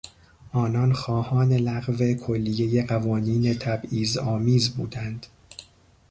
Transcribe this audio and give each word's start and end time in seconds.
آنان 0.53 0.93
خواهان 0.93 1.53
لغو 1.53 2.13
کلیهی 2.25 2.81
قوانین 2.83 3.53
تبعیضآمیز 3.53 4.69
بودند. 4.69 5.25